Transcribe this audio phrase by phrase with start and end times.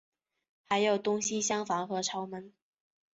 [0.67, 2.51] 还有东西厢房和朝门。